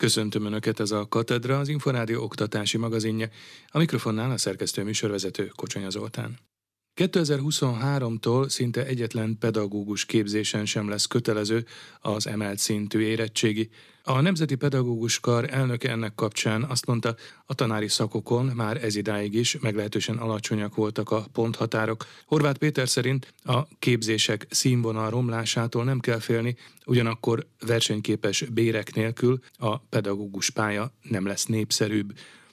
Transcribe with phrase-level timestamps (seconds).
[0.00, 3.28] Köszöntöm Önöket, ez a Katedra, az Inforádió oktatási magazinja.
[3.68, 6.38] A mikrofonnál a szerkesztő műsorvezető Kocsonya Zoltán.
[6.96, 11.64] 2023-tól szinte egyetlen pedagógus képzésen sem lesz kötelező
[12.00, 13.70] az emelt szintű érettségi.
[14.02, 17.14] A Nemzeti Pedagógus Kar elnöke ennek kapcsán azt mondta,
[17.46, 22.06] a tanári szakokon már ez idáig is meglehetősen alacsonyak voltak a ponthatárok.
[22.26, 29.78] Horváth Péter szerint a képzések színvonal romlásától nem kell félni, ugyanakkor versenyképes bérek nélkül a
[29.78, 32.12] pedagógus pálya nem lesz népszerűbb.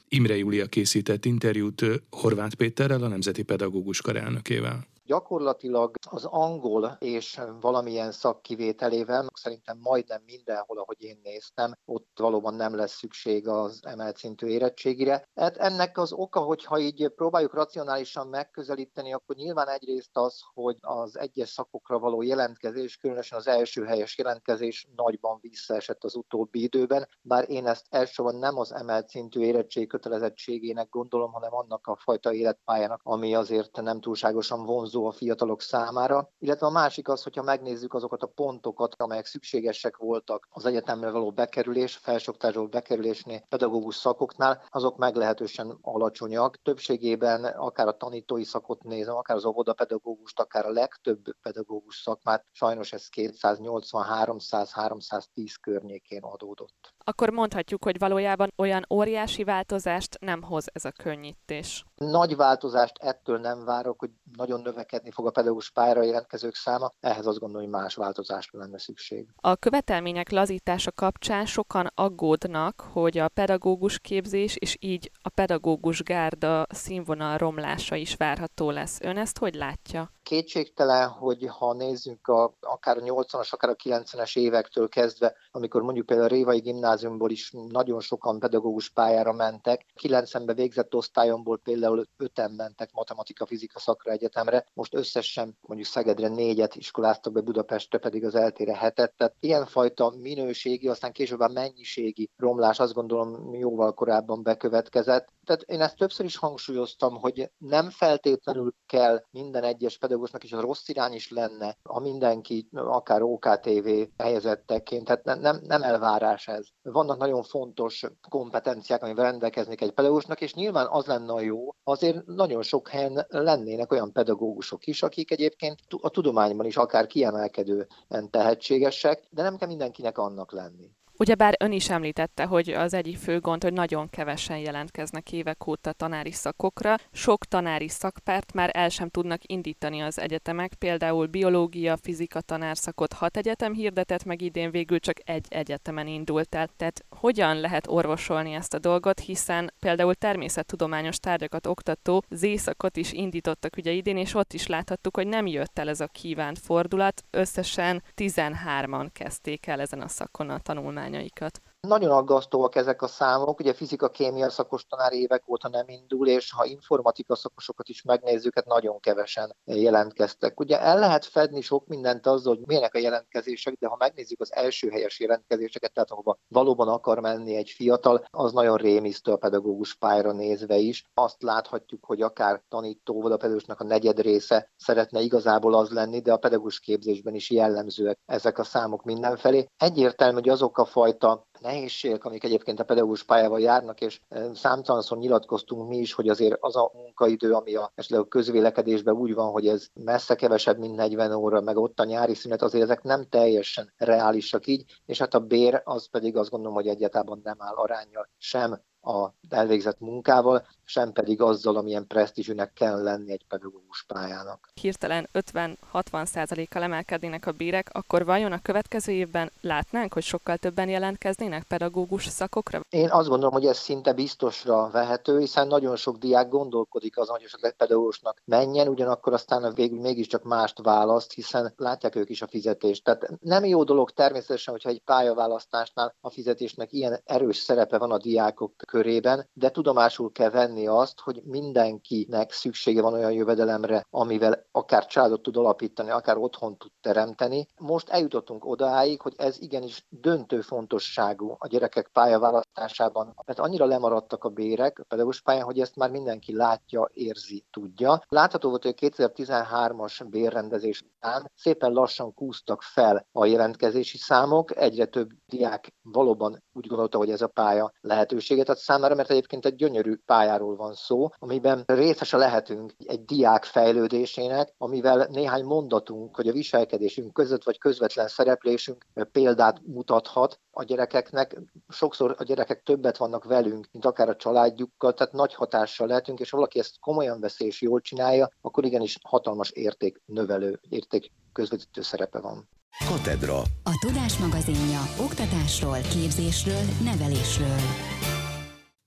[0.09, 4.87] Imre Júlia készített interjút Horváth Péterrel, a Nemzeti Pedagógus Kar elnökével.
[5.07, 12.75] Gyakorlatilag az angol és valamilyen szakkivételével szerintem majdnem mindenhol, ahogy én néztem, ott valóban nem
[12.75, 15.27] lesz szükség az emelt szintű érettségire.
[15.35, 21.17] Hát ennek az oka, hogyha így próbáljuk racionálisan megközelíteni, akkor nyilván egyrészt az, hogy az
[21.17, 27.49] egyes szakokra való jelentkezés, különösen az első helyes jelentkezés nagyban visszaesett az utóbbi időben, bár
[27.49, 33.01] én ezt elsősorban nem az emelt szintű érettség kötelezettségének gondolom, hanem annak a fajta életpályának,
[33.03, 37.93] ami azért nem túlságosan vonzó vonzó a fiatalok számára, illetve a másik az, hogyha megnézzük
[37.93, 44.97] azokat a pontokat, amelyek szükségesek voltak az egyetemre való bekerülés, felsőoktatásról bekerülésnél, pedagógus szakoknál, azok
[44.97, 46.55] meglehetősen alacsonyak.
[46.63, 52.93] Többségében akár a tanítói szakot nézem, akár az óvodapedagógust, akár a legtöbb pedagógus szakmát, sajnos
[52.93, 56.95] ez 280-300-310 környékén adódott.
[57.03, 61.85] Akkor mondhatjuk, hogy valójában olyan óriási változást nem hoz ez a könnyítés.
[61.95, 67.25] Nagy változást ettől nem várok, hogy nagyon növekedni fog a pedagógus pályára jelentkezők száma, ehhez
[67.25, 69.27] azt gondolom, hogy más változásra lenne szükség.
[69.35, 76.65] A követelmények lazítása kapcsán sokan aggódnak, hogy a pedagógus képzés és így a pedagógus gárda
[76.69, 78.99] színvonal romlása is várható lesz.
[79.01, 80.11] Ön ezt hogy látja?
[80.23, 86.05] Kétségtelen, hogy ha nézzünk a, akár a 80-as, akár a 90-es évektől kezdve, amikor mondjuk
[86.05, 92.51] például a Révai gimnáziumból is nagyon sokan pedagógus pályára mentek, 90-ben végzett osztályomból például öten
[92.51, 98.75] mentek matematika-fizika szakra egyetemre, most összesen mondjuk Szegedre négyet iskoláztak be, Budapestre pedig az eltére
[98.75, 105.27] hetet, tehát ilyenfajta minőségi, aztán később a mennyiségi romlás azt gondolom jóval korábban bekövetkezett.
[105.45, 110.53] Tehát én ezt többször is hangsúlyoztam, hogy nem feltétlenül kell minden egyes pedagógus pedagógusnak is
[110.53, 116.67] a rossz irány is lenne, ha mindenki akár OKTV helyezetteként, tehát nem, nem, elvárás ez.
[116.81, 122.25] Vannak nagyon fontos kompetenciák, amivel rendelkeznék egy pedagógusnak, és nyilván az lenne a jó, azért
[122.25, 129.23] nagyon sok helyen lennének olyan pedagógusok is, akik egyébként a tudományban is akár kiemelkedően tehetségesek,
[129.29, 130.91] de nem kell mindenkinek annak lenni.
[131.19, 135.91] Ugyebár ön is említette, hogy az egyik fő gond, hogy nagyon kevesen jelentkeznek évek óta
[135.91, 136.95] tanári szakokra.
[137.11, 143.37] Sok tanári szakpárt már el sem tudnak indítani az egyetemek, például biológia, fizika tanárszakot hat
[143.37, 146.69] egyetem hirdetett, meg idén végül csak egy egyetemen indult el.
[146.77, 153.77] Tehát hogyan lehet orvosolni ezt a dolgot, hiszen például természettudományos tárgyakat oktató Z-szakot is indítottak
[153.77, 157.23] ugye idén, és ott is láthattuk, hogy nem jött el ez a kívánt fordulat.
[157.29, 161.61] Összesen 13-an kezdték el ezen a szakon a tanulmányt tanulmányaikat.
[161.79, 166.65] Nagyon aggasztóak ezek a számok, ugye fizika-kémia szakos tanár évek óta nem indul, és ha
[166.65, 170.59] informatika szakosokat is megnézzük, hát nagyon kevesen jelentkeztek.
[170.59, 174.53] Ugye el lehet fedni sok mindent azzal, hogy milyenek a jelentkezések, de ha megnézzük az
[174.53, 179.95] első helyes jelentkezéseket, tehát ahova valóban akar menni egy fiatal, az nagyon rémisztő a pedagógus
[179.95, 181.03] pályára nézve is.
[181.13, 186.33] Azt láthatjuk, hogy akár tanító a pedagógusnak a negyed része szeretne igazából az lenni, de
[186.33, 189.65] a pedagógus képzésben is jellemzőek ezek a számok mindenfelé.
[189.77, 194.21] Egyértelmű, hogy azok a fajta nehézségek, amik egyébként a pedagógus pályával járnak, és
[194.53, 199.33] számtalanszor nyilatkoztunk mi is, hogy azért az a munkaidő, ami a, esetleg a közvélekedésben úgy
[199.33, 203.03] van, hogy ez messze kevesebb, mint 40 óra, meg ott a nyári szünet, azért ezek
[203.03, 207.57] nem teljesen reálisak így, és hát a bér az pedig azt gondolom, hogy egyáltalán nem
[207.59, 214.03] áll arányjal sem a elvégzett munkával, sem pedig azzal, amilyen presztízsűnek kell lenni egy pedagógus
[214.03, 214.69] pályának.
[214.81, 220.89] Hirtelen 50-60 százalékkal emelkednének a bírek, akkor vajon a következő évben látnánk, hogy sokkal többen
[220.89, 222.81] jelentkeznének pedagógus szakokra?
[222.89, 227.45] Én azt gondolom, hogy ez szinte biztosra vehető, hiszen nagyon sok diák gondolkodik azon, hogy
[227.45, 233.03] esetleg pedagógusnak menjen, ugyanakkor aztán végül mégiscsak mást választ, hiszen látják ők is a fizetést.
[233.03, 238.17] Tehát nem jó dolog természetesen, hogyha egy pályaválasztásnál a fizetésnek ilyen erős szerepe van a
[238.17, 245.05] diákok körében, de tudomásul kell venni azt, hogy mindenkinek szüksége van olyan jövedelemre, amivel akár
[245.05, 247.67] családot tud alapítani, akár otthon tud teremteni.
[247.79, 254.49] Most eljutottunk odáig, hogy ez igenis döntő fontosságú a gyerekek pályaválasztásában, mert annyira lemaradtak a
[254.49, 258.21] bérek a pedagógus pályán, hogy ezt már mindenki látja, érzi, tudja.
[258.27, 265.05] Látható volt, hogy a 2013-as bérrendezés után szépen lassan kúztak fel a jelentkezési számok, egyre
[265.05, 269.75] több diák valóban úgy gondolta, hogy ez a pálya lehetőséget ad számára, mert egyébként egy
[269.75, 276.51] gyönyörű pályáról van szó, amiben részese lehetünk egy diák fejlődésének, amivel néhány mondatunk, hogy a
[276.51, 281.61] viselkedésünk között vagy közvetlen szereplésünk példát mutathat a gyerekeknek.
[281.89, 286.49] Sokszor a gyerekek többet vannak velünk, mint akár a családjukkal, tehát nagy hatással lehetünk, és
[286.49, 292.01] ha valaki ezt komolyan veszi és jól csinálja, akkor igenis hatalmas érték növelő, érték közvetítő
[292.01, 292.69] szerepe van.
[293.07, 293.57] Katedra.
[293.83, 297.79] A Tudás magazinja oktatásról, képzésről, nevelésről.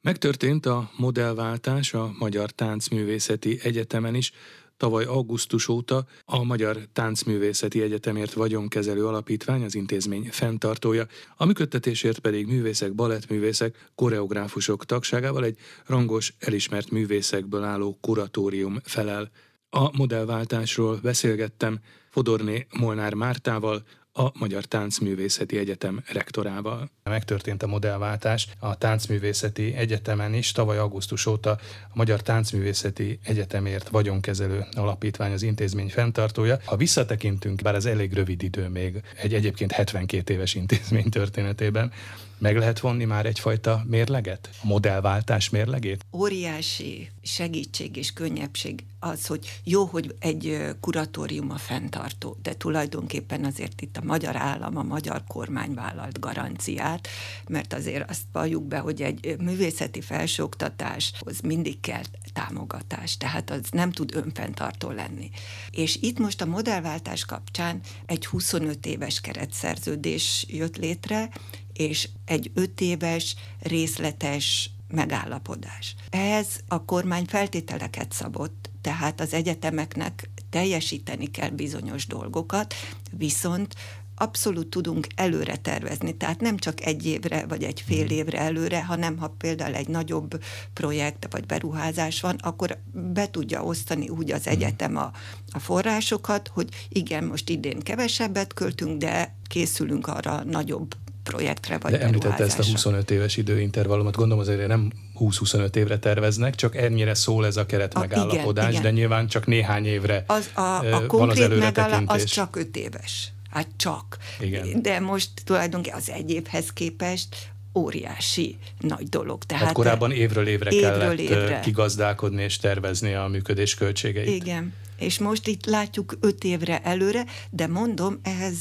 [0.02, 4.32] Megtörtént a modellváltás a Magyar Táncművészeti Egyetemen is,
[4.76, 11.06] Tavaly augusztus óta a Magyar Táncművészeti Egyetemért vagyonkezelő alapítvány az intézmény fenntartója,
[11.37, 19.31] a működtetésért pedig művészek, balettművészek, koreográfusok tagságával egy rangos, elismert művészekből álló kuratórium felel.
[19.70, 21.79] A modellváltásról beszélgettem
[22.11, 23.82] Fodorné Molnár Mártával,
[24.12, 26.91] a Magyar Táncművészeti Egyetem rektorával.
[27.05, 30.53] Megtörtént a modellváltás a Táncművészeti Egyetemen is.
[30.53, 31.59] Tavaly augusztus óta a
[31.95, 36.59] Magyar Táncművészeti Egyetemért vagyonkezelő alapítvány az intézmény fenntartója.
[36.65, 41.93] Ha visszatekintünk, bár ez elég rövid idő még egy egyébként 72 éves intézmény történetében,
[42.41, 44.51] meg lehet vonni már egyfajta mérleget?
[44.63, 46.05] A modellváltás mérlegét?
[46.13, 53.81] Óriási segítség és könnyebbség az, hogy jó, hogy egy kuratórium a fenntartó, de tulajdonképpen azért
[53.81, 57.09] itt a magyar állam, a magyar kormány vállalt garanciát,
[57.49, 62.03] mert azért azt valljuk be, hogy egy művészeti felsőoktatáshoz mindig kell
[62.33, 65.31] támogatás, tehát az nem tud önfenntartó lenni.
[65.71, 71.31] És itt most a modellváltás kapcsán egy 25 éves keretszerződés jött létre,
[71.81, 75.94] és egy öt éves részletes megállapodás.
[76.11, 82.75] Ehhez a kormány feltételeket szabott, tehát az egyetemeknek teljesíteni kell bizonyos dolgokat,
[83.11, 83.75] viszont
[84.15, 88.17] abszolút tudunk előre tervezni, tehát nem csak egy évre vagy egy fél hmm.
[88.17, 90.43] évre előre, hanem ha például egy nagyobb
[90.73, 94.53] projekt vagy beruházás van, akkor be tudja osztani úgy az hmm.
[94.53, 95.11] egyetem a,
[95.50, 100.94] a forrásokat, hogy igen, most idén kevesebbet költünk, de készülünk arra nagyobb
[101.31, 106.55] projektre vagy De említette ezt a 25 éves időintervallumot, gondolom azért nem 20-25 évre terveznek,
[106.55, 108.82] csak ennyire szól ez a keret megállapodás, igen, igen.
[108.82, 112.23] de nyilván csak néhány évre az, a, a van az előretekintés.
[112.23, 113.32] az csak 5 éves.
[113.50, 114.17] Hát csak.
[114.41, 114.82] Igen.
[114.82, 117.37] De most tulajdonképpen az egy évhez képest
[117.75, 119.44] óriási nagy dolog.
[119.44, 121.61] Tehát hát korábban évről évre évről kellett évre.
[121.61, 124.29] kigazdálkodni és tervezni a működés költségeit.
[124.29, 128.56] Igen és most itt látjuk öt évre előre, de mondom, ehhez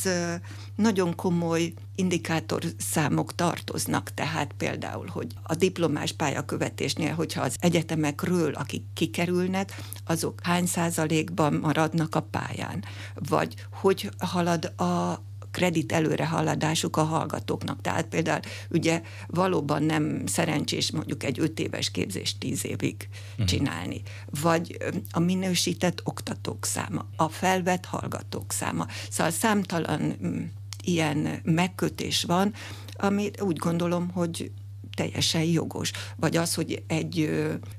[0.76, 8.84] nagyon komoly indikátor számok tartoznak, tehát például, hogy a diplomás pályakövetésnél, hogyha az egyetemekről, akik
[8.94, 12.84] kikerülnek, azok hány százalékban maradnak a pályán,
[13.16, 17.82] vagy hogy halad a kredit előrehaladásuk a hallgatóknak.
[17.82, 23.48] Tehát például ugye valóban nem szerencsés mondjuk egy öt éves képzést tíz évig uh-huh.
[23.48, 24.02] csinálni.
[24.42, 24.78] Vagy
[25.12, 28.86] a minősített oktatók száma, a felvett hallgatók száma.
[29.10, 30.44] Szóval számtalan mm,
[30.84, 32.54] ilyen megkötés van,
[32.94, 34.52] ami úgy gondolom, hogy
[34.96, 35.92] teljesen jogos.
[36.16, 37.30] Vagy az, hogy egy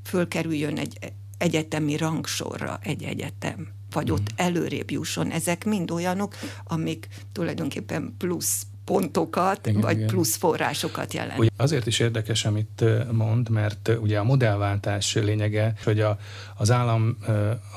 [0.02, 4.46] fölkerüljön egy egyetemi rangsorra egy egyetem vagy ott hmm.
[4.46, 5.30] előrébb jusson.
[5.30, 10.06] Ezek mind olyanok, amik tulajdonképpen plusz pontokat, igen, vagy igen.
[10.06, 11.38] plusz forrásokat jelent.
[11.38, 16.18] Ugye azért is érdekes, amit mond, mert ugye a modellváltás lényege, hogy a,
[16.56, 17.16] az állam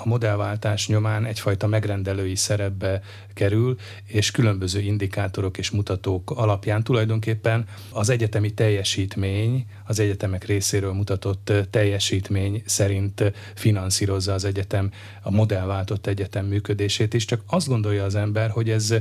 [0.04, 3.02] a modellváltás nyomán egyfajta megrendelői szerepbe
[3.34, 11.52] kerül, és különböző indikátorok és mutatók alapján tulajdonképpen az egyetemi teljesítmény, az egyetemek részéről mutatott
[11.70, 14.92] teljesítmény szerint finanszírozza az egyetem
[15.22, 18.94] a modellváltott egyetem működését is, csak azt gondolja az ember, hogy ez,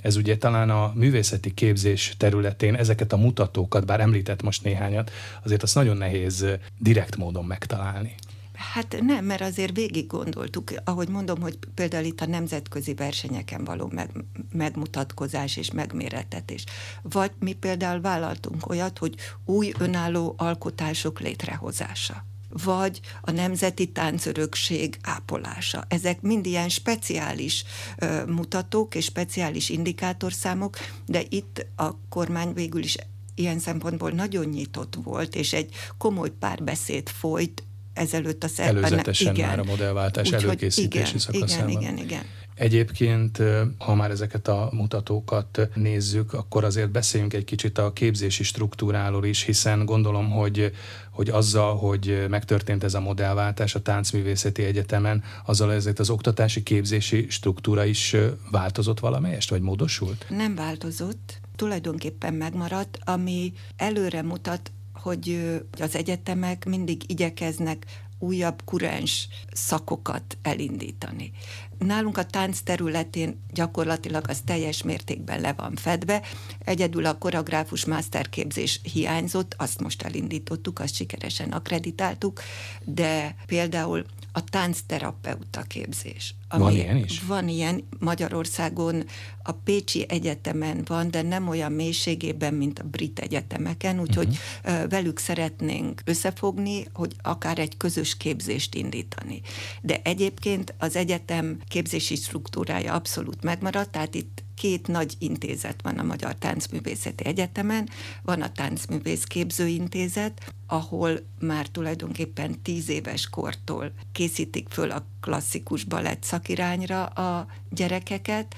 [0.00, 5.10] ez ugye talán a művészeti képzés területén ezeket a mutatókat, bár említett most néhányat,
[5.44, 6.46] azért azt nagyon nehéz
[6.78, 8.14] direkt módon megtalálni.
[8.58, 13.90] Hát nem, mert azért végig gondoltuk, ahogy mondom, hogy például itt a nemzetközi versenyeken való
[13.94, 14.10] meg,
[14.52, 16.64] megmutatkozás és megméretetés.
[17.02, 19.14] Vagy mi például vállaltunk olyat, hogy
[19.44, 25.84] új önálló alkotások létrehozása vagy a nemzeti táncörökség ápolása.
[25.88, 27.64] Ezek mind ilyen speciális
[27.98, 30.76] ö, mutatók és speciális indikátorszámok,
[31.06, 32.96] de itt a kormány végül is
[33.34, 37.62] ilyen szempontból nagyon nyitott volt, és egy komoly párbeszéd folyt
[37.98, 38.84] ezelőtt a szerben.
[38.84, 39.48] Előzetesen igen.
[39.48, 41.68] már a modellváltás Úgy, előkészítési igen, szakaszában.
[41.68, 42.22] Igen, igen, igen.
[42.58, 43.42] Egyébként,
[43.78, 49.42] ha már ezeket a mutatókat nézzük, akkor azért beszéljünk egy kicsit a képzési struktúráról is,
[49.42, 50.72] hiszen gondolom, hogy,
[51.10, 57.26] hogy azzal, hogy megtörtént ez a modellváltás a Táncművészeti Egyetemen, azzal ezért az oktatási képzési
[57.28, 58.16] struktúra is
[58.50, 60.26] változott valamelyest, vagy módosult?
[60.28, 64.70] Nem változott, tulajdonképpen megmaradt, ami előre mutat,
[65.08, 67.86] hogy az egyetemek mindig igyekeznek
[68.18, 71.32] újabb kurens szakokat elindítani.
[71.78, 76.22] Nálunk a tánc területén gyakorlatilag az teljes mértékben le van fedve,
[76.58, 82.40] egyedül a koreográfus masterképzés hiányzott, azt most elindítottuk, azt sikeresen akreditáltuk,
[82.84, 86.34] de például a táncterapeuta képzés.
[86.48, 87.22] Ami van ilyen is?
[87.22, 89.04] Van ilyen Magyarországon,
[89.42, 94.88] a Pécsi Egyetemen van, de nem olyan mélységében, mint a brit egyetemeken, úgyhogy uh-huh.
[94.88, 99.40] velük szeretnénk összefogni, hogy akár egy közös képzést indítani.
[99.82, 106.02] De egyébként az egyetem képzési struktúrája abszolút megmaradt, tehát itt két nagy intézet van a
[106.02, 107.88] Magyar Táncművészeti Egyetemen,
[108.22, 116.22] van a Táncművész Képzőintézet, ahol már tulajdonképpen tíz éves kortól készítik föl a klasszikus balett
[116.22, 118.54] szakirányra a gyerekeket,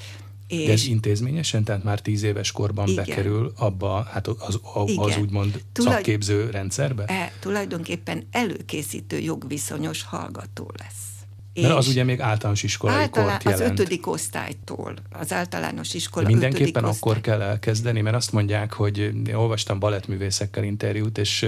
[0.46, 3.04] és De ez intézményesen, tehát már tíz éves korban igen.
[3.04, 5.94] bekerül abba, hát az, az, az úgymond Tulaj...
[5.94, 7.04] szakképző rendszerbe?
[7.04, 11.19] E, tulajdonképpen előkészítő jogviszonyos hallgató lesz.
[11.54, 13.62] Mert az ugye még általános iskolai általán, kort jelent.
[13.62, 18.98] Az ötödik osztálytól, az általános iskola De Mindenképpen akkor kell elkezdeni, mert azt mondják, hogy
[18.98, 21.46] én olvastam balettművészekkel interjút, és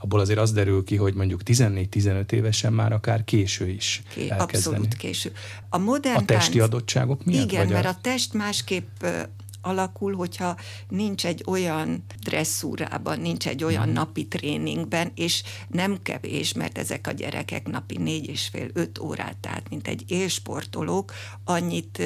[0.00, 4.76] abból azért az derül ki, hogy mondjuk 14-15 évesen már akár késő is Ké, elkezdeni.
[4.76, 5.32] Abszolút késő.
[5.68, 7.50] A, modern a testi tánc, adottságok miatt?
[7.50, 7.88] Igen, vagy mert a...
[7.88, 9.04] a test másképp
[9.62, 10.56] alakul, hogyha
[10.88, 13.92] nincs egy olyan dresszúrában, nincs egy olyan mm.
[13.92, 19.36] napi tréningben, és nem kevés, mert ezek a gyerekek napi négy és fél, öt órát,
[19.36, 21.12] tehát mint egy élsportolók,
[21.44, 22.02] annyit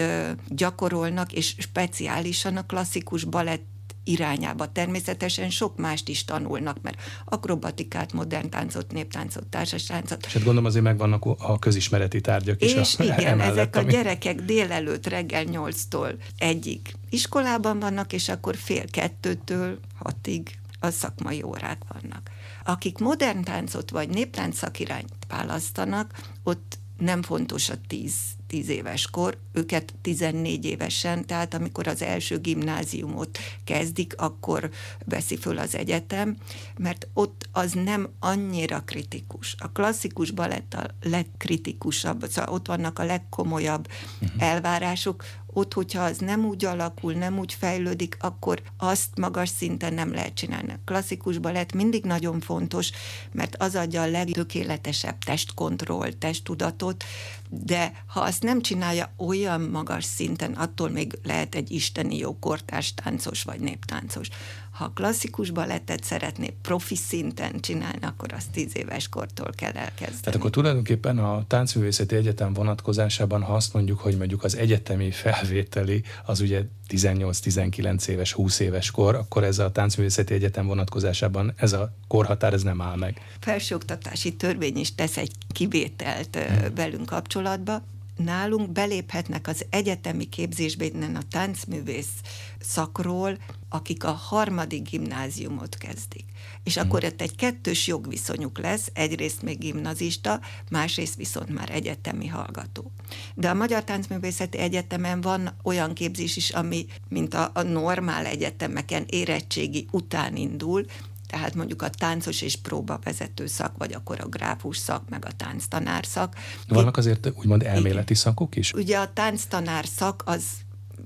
[0.48, 3.75] gyakorolnak, és speciálisan a klasszikus balett
[4.06, 4.72] irányába.
[4.72, 10.26] Természetesen sok mást is tanulnak, mert akrobatikát, modern táncot, néptáncot, társastáncot.
[10.26, 12.75] És hát gondolom azért megvannak a közismereti tárgyak is.
[12.75, 13.86] És a, igen, emellett, ezek ami...
[13.86, 21.42] a gyerekek délelőtt reggel nyolctól egyik iskolában vannak, és akkor fél kettőtől hatig a szakmai
[21.42, 22.30] órák vannak.
[22.64, 28.14] Akik modern táncot vagy néptánc szakirányt választanak, ott nem fontos a tíz,
[28.46, 34.70] tíz éves kor, őket 14 évesen, tehát amikor az első gimnáziumot kezdik, akkor
[35.04, 36.36] veszi föl az egyetem,
[36.78, 39.54] mert ott az nem annyira kritikus.
[39.58, 43.88] A klasszikus balett a legkritikusabb, szóval ott vannak a legkomolyabb
[44.20, 44.42] uh-huh.
[44.42, 45.24] elvárások,
[45.56, 50.34] ott, hogyha az nem úgy alakul, nem úgy fejlődik, akkor azt magas szinten nem lehet
[50.34, 50.72] csinálni.
[50.72, 52.90] A klasszikus balett mindig nagyon fontos,
[53.32, 57.04] mert az adja a legtökéletesebb testkontroll, testtudatot,
[57.48, 62.94] de ha azt nem csinálja olyan magas szinten, attól még lehet egy isteni jó kortárs
[62.94, 64.28] táncos vagy néptáncos.
[64.70, 70.20] Ha klasszikus balettet szeretné profi szinten csinálni, akkor azt tíz éves kortól kell elkezdeni.
[70.20, 76.02] Tehát akkor tulajdonképpen a Táncművészeti Egyetem vonatkozásában, ha azt mondjuk, hogy mondjuk az egyetemi felvételi
[76.24, 81.92] az ugye 18-19 éves, 20 éves kor, akkor ez a Táncművészeti Egyetem vonatkozásában ez a
[82.08, 83.20] korhatár ez nem áll meg.
[83.40, 86.74] Felsőoktatási törvény is tesz egy kivételt hmm.
[86.74, 87.82] velünk kapcsolatba,
[88.16, 92.12] nálunk beléphetnek az egyetemi képzésbe innen a táncművész
[92.61, 96.25] szakról, akik a harmadik gimnáziumot kezdik.
[96.64, 96.87] És hmm.
[96.87, 102.90] akkor ott egy kettős jogviszonyuk lesz, egyrészt még gimnazista, másrészt viszont már egyetemi hallgató.
[103.35, 109.04] De a Magyar Táncművészeti Egyetemen van olyan képzés is, ami, mint a, a normál egyetemeken
[109.08, 110.85] érettségi után indul,
[111.26, 116.35] tehát mondjuk a táncos és próbavezető szak, vagy a koreográfus szak, meg a tánctanár szak.
[116.68, 118.23] Vannak azért úgymond elméleti Igen.
[118.23, 118.73] szakok is?
[118.73, 120.45] Ugye a tánctanár szak az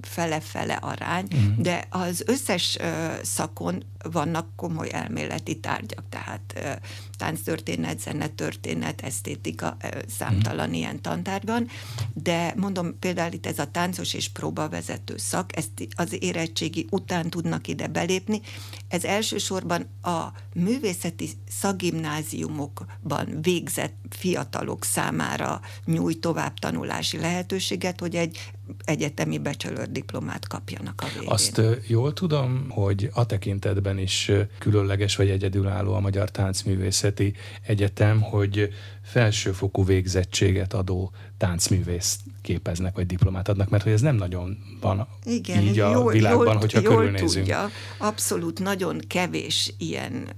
[0.03, 1.57] fele-fele arány, uh-huh.
[1.57, 2.77] de az összes
[3.23, 6.81] szakon vannak komoly elméleti tárgyak, tehát
[7.19, 9.77] tánctörténet, zenetörténet, esztétika,
[10.19, 10.77] számtalan uh-huh.
[10.77, 11.69] ilyen tantárgy van,
[12.15, 17.69] de mondom például itt ez a táncos és próbavezető szak, ezt az érettségi után tudnak
[17.69, 18.41] ide belépni.
[18.89, 28.53] Ez elsősorban a művészeti szagimnáziumokban végzett fiatalok számára nyújt továbbtanulási lehetőséget, hogy egy
[28.85, 31.29] egyetemi bachelor diplomát kapjanak a végén.
[31.29, 38.69] Azt jól tudom, hogy a tekintetben is különleges vagy egyedülálló a Magyar Táncművészeti Egyetem, hogy
[39.03, 45.63] felsőfokú végzettséget adó táncművész képeznek, vagy diplomát adnak, mert hogy ez nem nagyon van Igen,
[45.63, 47.33] így a jól, világban, jól, hogyha jól körülnézünk.
[47.33, 50.29] Tudja, abszolút nagyon kevés ilyen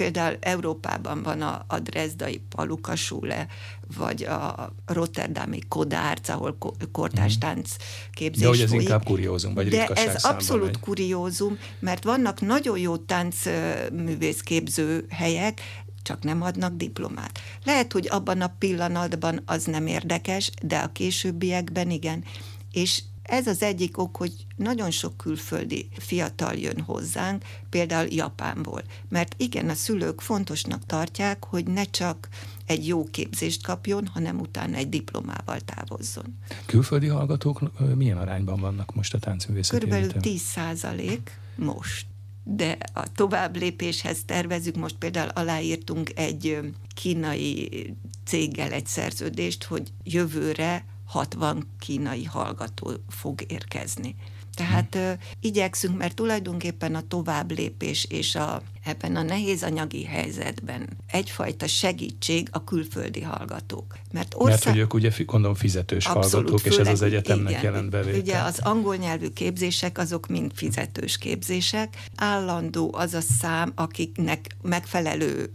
[0.00, 3.46] például Európában van a, a Dresdai Palukasule,
[3.96, 6.58] vagy a Rotterdami Kodárc, ahol
[6.92, 7.40] kortárs mhm.
[7.40, 7.76] tánc
[8.12, 8.82] képzés De hogy ez folyik.
[8.82, 10.80] inkább kuriózum, vagy De ez abszolút megy.
[10.80, 15.60] kuriózum, mert vannak nagyon jó táncművészképző helyek,
[16.02, 17.40] csak nem adnak diplomát.
[17.64, 22.24] Lehet, hogy abban a pillanatban az nem érdekes, de a későbbiekben igen.
[22.72, 28.82] És ez az egyik ok, hogy nagyon sok külföldi fiatal jön hozzánk, például Japánból.
[29.08, 32.28] Mert igen, a szülők fontosnak tartják, hogy ne csak
[32.66, 36.38] egy jó képzést kapjon, hanem utána egy diplomával távozzon.
[36.66, 37.60] Külföldi hallgatók
[37.94, 42.06] milyen arányban vannak most a táncművészeti Körülbelül 10 százalék most
[42.44, 46.58] de a tovább lépéshez tervezünk, most például aláírtunk egy
[46.94, 47.94] kínai
[48.24, 54.14] céggel egy szerződést, hogy jövőre 60 kínai hallgató fog érkezni.
[54.54, 60.88] Tehát ö, igyekszünk, mert tulajdonképpen a tovább lépés és a ebben a nehéz anyagi helyzetben
[61.06, 63.98] egyfajta segítség a külföldi hallgatók.
[64.12, 64.50] Mert, ország...
[64.50, 67.90] Mert hogy ők ugye gondolom fizetős Abszolút, hallgatók, főleg, és ez az egyetemnek igen, jelent
[67.90, 68.22] bevételt.
[68.22, 71.96] Ugye az angol nyelvű képzések azok mind fizetős képzések.
[72.16, 75.54] Állandó az a szám, akiknek megfelelő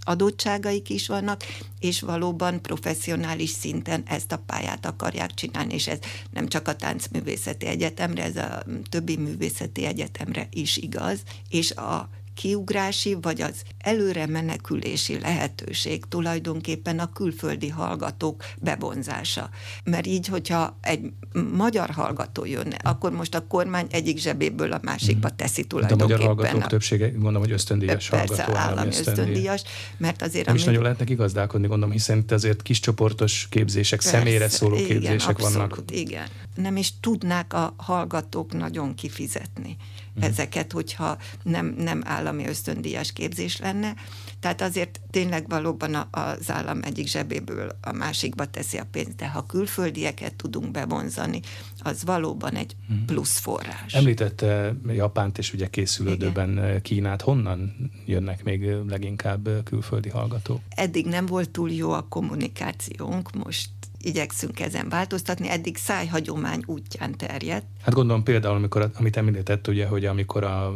[0.00, 1.44] adottságaik is vannak,
[1.80, 5.98] és valóban professzionális szinten ezt a pályát akarják csinálni, és ez
[6.30, 13.16] nem csak a táncművészeti egyetemre, ez a többi művészeti egyetemre is igaz, és a kiugrási
[13.20, 19.50] vagy az előre menekülési lehetőség tulajdonképpen a külföldi hallgatók bevonzása.
[19.84, 21.12] Mert így, hogyha egy
[21.52, 25.36] magyar hallgató jönne, akkor most a kormány egyik zsebéből a másikba mhm.
[25.36, 26.08] teszi tulajdonképpen.
[26.08, 26.66] De a magyar hallgatók a...
[26.66, 28.58] többsége, gondolom, hogy ösztöndíjas persze, hallgató.
[28.58, 29.62] állami ösztöndíjas,
[29.96, 30.46] mert azért...
[30.46, 30.60] Nem amit...
[30.60, 34.86] is nagyon lehet neki gazdálkodni, gondolom, hiszen itt azért kiscsoportos képzések, persze, személyre szóló igen,
[34.86, 35.82] képzések abszolút, vannak.
[35.90, 36.26] igen.
[36.54, 39.76] Nem is tudnák a hallgatók nagyon kifizetni
[40.18, 40.22] mm.
[40.22, 43.94] ezeket, hogyha nem, nem állami ösztöndíjas képzés lenne.
[44.40, 49.46] Tehát azért tényleg valóban az állam egyik zsebéből a másikba teszi a pénzt, de ha
[49.46, 51.40] külföldieket tudunk bevonzani,
[51.78, 53.04] az valóban egy mm.
[53.04, 53.94] plusz forrás.
[53.94, 56.82] Említette Japánt és ugye készülődőben Igen.
[56.82, 57.22] Kínát.
[57.22, 60.60] Honnan jönnek még leginkább külföldi hallgatók?
[60.68, 63.68] Eddig nem volt túl jó a kommunikációnk, most
[64.06, 67.66] igyekszünk ezen változtatni, eddig szájhagyomány útján terjedt.
[67.82, 70.74] Hát gondolom például, amikor, amit említett, ugye, hogy amikor a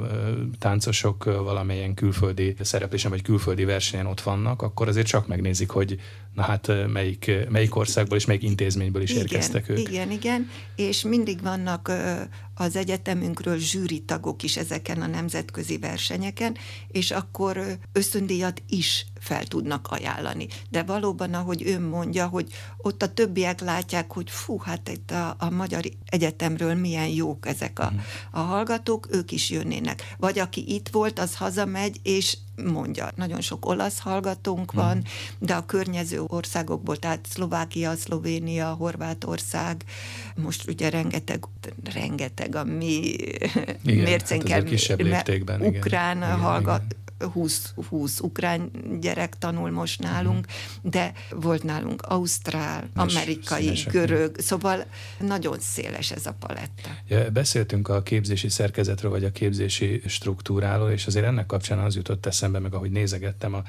[0.59, 5.99] táncosok valamilyen külföldi szereplésen vagy külföldi versenyen ott vannak, akkor azért csak megnézik, hogy
[6.35, 9.79] na hát melyik, melyik országból és melyik intézményből is igen, érkeztek ők.
[9.79, 11.93] Igen, igen, és mindig vannak
[12.61, 16.57] az egyetemünkről zsűri tagok is ezeken a nemzetközi versenyeken,
[16.89, 20.47] és akkor ösztöndíjat is fel tudnak ajánlani.
[20.71, 25.37] De valóban, ahogy ő mondja, hogy ott a többiek látják, hogy fú, hát itt a,
[25.39, 28.01] a Magyar Egyetemről milyen jók ezek a, mhm.
[28.31, 30.15] a hallgatók, ők is jönnének.
[30.19, 33.11] Vagy aki itt volt, az hazamegy, és mondja.
[33.17, 35.01] Nagyon sok olasz hallgatónk van, mm.
[35.39, 39.85] de a környező országokból, tehát Szlovákia, Szlovénia, Horvátország,
[40.37, 41.45] most ugye rengeteg,
[41.95, 43.17] rengeteg a mi
[43.83, 47.00] mércénken, hát kisebb léptékben, ukrán igen, hallgat, igen
[47.33, 50.47] 20, 20 ukrán gyerek tanul most nálunk,
[50.83, 54.85] de volt nálunk ausztrál, amerikai, görög, szóval
[55.19, 56.91] nagyon széles ez a paletta.
[57.09, 62.27] Ja, beszéltünk a képzési szerkezetről, vagy a képzési struktúráról, és azért ennek kapcsán az jutott
[62.27, 63.63] eszembe, meg ahogy nézegettem a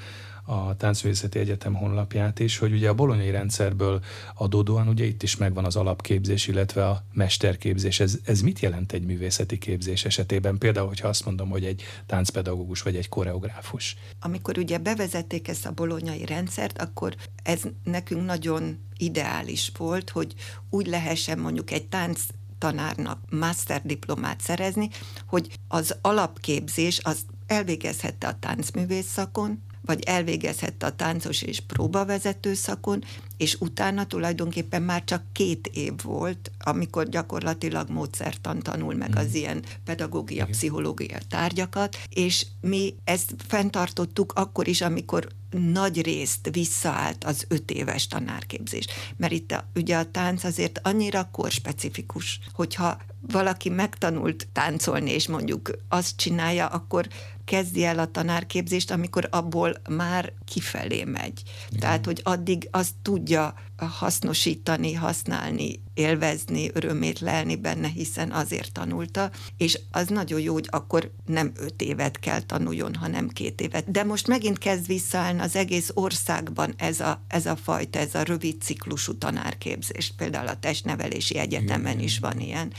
[0.43, 4.01] a Táncművészeti Egyetem honlapját is, hogy ugye a bolonyai rendszerből
[4.36, 7.99] adódóan ugye itt is megvan az alapképzés, illetve a mesterképzés.
[7.99, 10.58] Ez, ez mit jelent egy művészeti képzés esetében?
[10.58, 13.95] Például, hogyha azt mondom, hogy egy táncpedagógus vagy egy koreográfus.
[14.19, 20.34] Amikor ugye bevezették ezt a bolonyai rendszert, akkor ez nekünk nagyon ideális volt, hogy
[20.69, 22.21] úgy lehessen mondjuk egy tánc
[22.58, 24.89] tanárnak master diplomát szerezni,
[25.27, 33.03] hogy az alapképzés az elvégezhette a táncművész szakon, vagy elvégezhette a táncos és próbavezető szakon,
[33.37, 39.35] és utána tulajdonképpen már csak két év volt, amikor gyakorlatilag módszertan tanul meg az hmm.
[39.35, 47.45] ilyen pedagógia, pszichológia tárgyakat, és mi ezt fenntartottuk akkor is, amikor nagy részt visszaállt az
[47.47, 48.85] öt éves tanárképzés.
[49.17, 55.71] Mert itt a, ugye a tánc azért annyira korspecifikus, hogyha valaki megtanult táncolni, és mondjuk
[55.89, 57.07] azt csinálja, akkor
[57.51, 61.41] kezdi el a tanárképzést, amikor abból már kifelé megy.
[61.79, 69.79] Tehát, hogy addig azt tudja hasznosítani, használni, élvezni, örömét lelni benne, hiszen azért tanulta, és
[69.91, 73.91] az nagyon jó, hogy akkor nem öt évet kell tanuljon, hanem két évet.
[73.91, 78.23] De most megint kezd visszaállni az egész országban ez a, ez a fajta, ez a
[78.23, 80.13] rövid ciklusú tanárképzés.
[80.17, 82.73] Például a testnevelési egyetemen is van ilyen.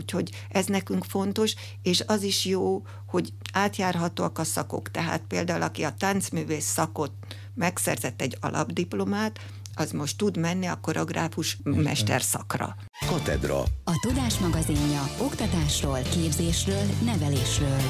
[0.00, 4.90] Úgyhogy ez nekünk fontos, és az is jó, hogy átjárhatóak a szakok.
[4.90, 7.12] Tehát például, aki a táncművész szakot
[7.54, 9.40] megszerzett egy alapdiplomát,
[9.74, 12.76] az most tud menni a koreográfus mesterszakra.
[13.06, 13.58] Katedra.
[13.84, 17.80] A Tudás magazinja oktatásról, képzésről, nevelésről.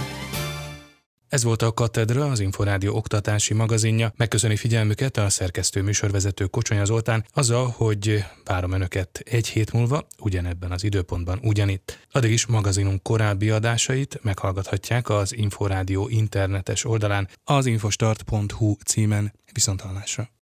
[1.30, 4.12] Ez volt a Katedra, az Inforádió oktatási magazinja.
[4.16, 10.72] Megköszöni figyelmüket a szerkesztő műsorvezető Kocsonya Zoltán azzal, hogy várom Önöket egy hét múlva, ugyanebben
[10.72, 12.06] az időpontban ugyanitt.
[12.12, 19.32] Addig is magazinunk korábbi adásait meghallgathatják az Inforádió internetes oldalán az infostart.hu címen.
[19.52, 20.39] Viszontalásra!